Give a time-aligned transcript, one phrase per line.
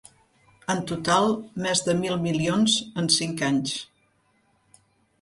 [0.73, 1.29] En total,
[1.67, 3.79] més de mil milions en cinc anys.